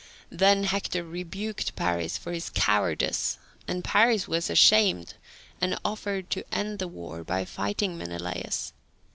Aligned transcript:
Then 0.31 0.63
Hector 0.63 1.03
rebuked 1.03 1.75
Paris 1.75 2.17
for 2.17 2.31
his 2.31 2.49
cowardice, 2.49 3.37
and 3.67 3.83
Paris 3.83 4.27
was 4.27 4.49
ashamed 4.49 5.13
and 5.61 5.77
offered 5.85 6.31
to 6.31 6.43
end 6.51 6.79
the 6.79 6.87
war 6.87 7.23
by 7.23 7.45
fighting 7.45 7.99
Menelaus. 7.99 8.73